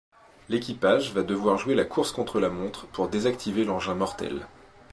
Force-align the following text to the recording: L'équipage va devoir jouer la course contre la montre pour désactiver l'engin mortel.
L'équipage 0.49 1.13
va 1.13 1.21
devoir 1.21 1.59
jouer 1.59 1.75
la 1.75 1.85
course 1.85 2.11
contre 2.11 2.39
la 2.39 2.49
montre 2.49 2.87
pour 2.87 3.07
désactiver 3.07 3.63
l'engin 3.65 3.93
mortel. 3.93 4.47